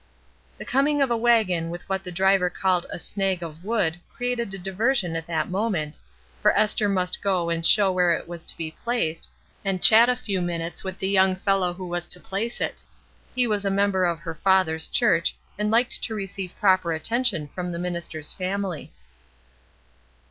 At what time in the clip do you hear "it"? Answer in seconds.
8.11-8.27, 12.59-12.83